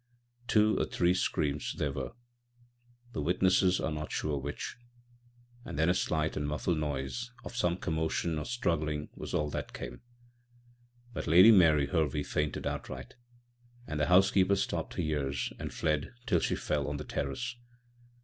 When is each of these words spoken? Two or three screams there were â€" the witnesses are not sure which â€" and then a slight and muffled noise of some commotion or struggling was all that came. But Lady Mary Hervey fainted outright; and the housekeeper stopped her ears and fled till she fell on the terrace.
Two 0.47 0.79
or 0.79 0.85
three 0.85 1.13
screams 1.13 1.75
there 1.77 1.91
were 1.91 2.09
â€" 2.09 2.13
the 3.13 3.21
witnesses 3.21 3.79
are 3.79 3.91
not 3.91 4.11
sure 4.11 4.39
which 4.39 4.75
â€" 5.63 5.69
and 5.69 5.77
then 5.77 5.89
a 5.91 5.93
slight 5.93 6.35
and 6.35 6.47
muffled 6.47 6.79
noise 6.79 7.31
of 7.45 7.55
some 7.55 7.77
commotion 7.77 8.39
or 8.39 8.45
struggling 8.45 9.09
was 9.13 9.35
all 9.35 9.51
that 9.51 9.73
came. 9.73 10.01
But 11.13 11.27
Lady 11.27 11.51
Mary 11.51 11.85
Hervey 11.85 12.23
fainted 12.23 12.65
outright; 12.65 13.13
and 13.85 13.99
the 13.99 14.07
housekeeper 14.07 14.55
stopped 14.55 14.95
her 14.95 15.03
ears 15.03 15.53
and 15.59 15.71
fled 15.71 16.15
till 16.25 16.39
she 16.39 16.55
fell 16.55 16.87
on 16.87 16.97
the 16.97 17.03
terrace. 17.05 17.57